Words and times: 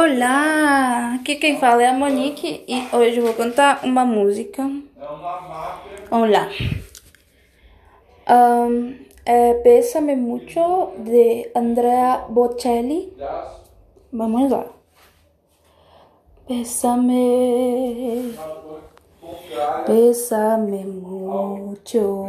Olá, 0.00 1.16
aqui 1.16 1.34
quem 1.34 1.58
fala 1.58 1.82
é 1.82 1.88
a 1.88 1.92
Monique 1.92 2.64
e 2.68 2.88
hoje 2.94 3.18
eu 3.18 3.24
vou 3.24 3.34
cantar 3.34 3.84
uma 3.84 4.04
música. 4.04 4.62
Vamos 6.08 6.30
lá. 6.30 6.48
Um, 8.30 8.94
é 9.26 9.54
Pésame 9.54 10.14
Mucho 10.14 10.92
de 10.98 11.50
Andrea 11.52 12.26
Bocelli. 12.28 13.12
Vamos 14.12 14.52
lá. 14.52 14.66
Pésame, 16.46 18.38
pésame 19.84 20.84
mucho. 20.84 22.28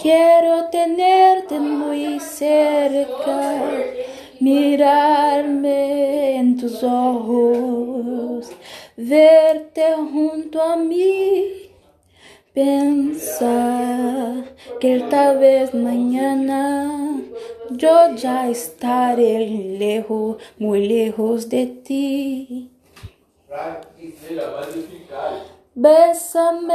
Quiero 0.00 0.68
tenerte 0.70 1.60
muy 1.60 2.18
cerca, 2.18 3.62
mirarme 4.40 6.36
en 6.36 6.56
tus 6.56 6.82
ojos, 6.82 8.50
verte 8.96 9.92
junto 9.94 10.60
a 10.62 10.76
mí. 10.76 11.70
Pensar 12.52 14.44
que 14.80 15.00
tal 15.08 15.38
vez 15.38 15.72
mañana 15.72 17.20
yo 17.70 18.14
ya 18.14 18.48
estaré 18.48 19.46
lejos, 19.78 20.36
muy 20.58 20.86
lejos 20.86 21.48
de 21.48 21.66
ti. 21.66 22.70
Bésame, 25.74 26.74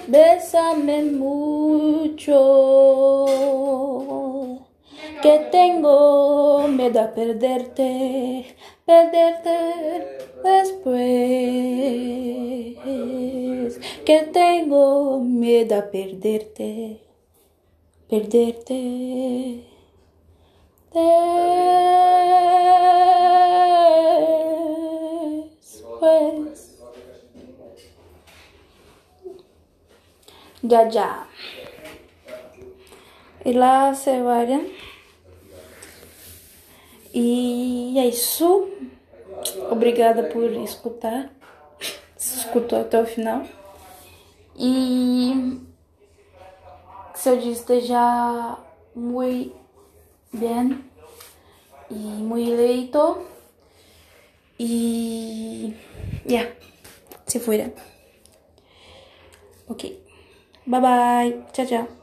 bésame 0.07 1.03
mucho. 1.03 2.37
Que 5.21 5.39
tengo 5.51 6.67
miedo 6.67 6.99
a 7.01 7.11
perderte, 7.13 8.55
perderte 8.85 9.49
después. 10.43 11.01
Que 14.03 14.23
tengo 14.33 15.19
miedo 15.19 15.75
a 15.75 15.91
perderte, 15.91 17.01
perderte 18.09 19.71
después. 25.51 26.77
Já 30.63 30.89
já. 30.89 31.27
E 33.45 33.53
lá 33.53 33.93
se 33.93 34.21
vai. 34.21 34.71
E 37.13 37.97
é 37.97 38.07
isso. 38.07 38.69
Obrigada 39.71 40.23
por 40.23 40.43
escutar. 40.51 41.31
Se 42.17 42.39
escutou 42.39 42.79
até 42.79 43.01
o 43.01 43.05
final. 43.05 43.43
E 44.57 45.61
seu 47.15 47.37
dia 47.37 47.51
esteja 47.51 48.57
muito 48.93 49.60
bem 50.33 50.83
e 51.89 51.93
muito 51.93 52.55
leito. 52.55 53.25
E. 54.59 55.73
Yeah. 56.25 56.53
Se 57.25 57.39
fuera. 57.39 57.73
Ok. 59.67 59.99
Bye 60.65 60.81
bye. 60.81 61.43
Tchau, 61.53 61.65
tchau. 61.65 62.00